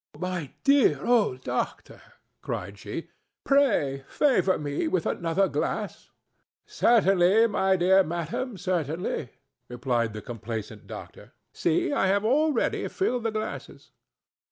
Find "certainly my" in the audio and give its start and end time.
6.65-7.75